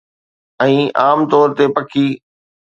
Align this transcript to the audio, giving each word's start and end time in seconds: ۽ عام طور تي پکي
۽ 0.63 0.77
عام 1.03 1.19
طور 1.35 1.47
تي 1.61 1.65
پکي 1.77 2.07